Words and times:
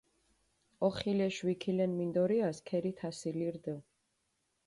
ოხილეშ 0.87 1.35
ვიქილენ 1.47 1.91
მინდორიას 1.99 2.57
ქერი 2.69 2.91
თასილი 3.01 3.47
რდჷ. 3.55 3.77